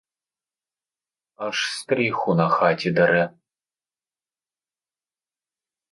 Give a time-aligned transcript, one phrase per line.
[1.35, 3.33] Аж стріху на хаті дере.